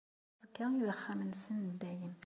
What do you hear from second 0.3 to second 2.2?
D aẓekka i d axxam-nsen n dayem.